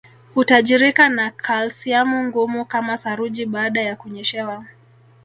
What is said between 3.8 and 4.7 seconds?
ya kunyeshewa